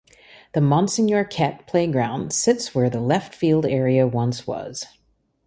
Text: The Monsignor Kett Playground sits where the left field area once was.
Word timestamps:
The 0.53 0.61
Monsignor 0.61 1.23
Kett 1.25 1.67
Playground 1.67 2.33
sits 2.33 2.73
where 2.73 2.89
the 2.89 2.99
left 2.99 3.35
field 3.35 3.67
area 3.67 4.07
once 4.07 4.47
was. 4.47 4.87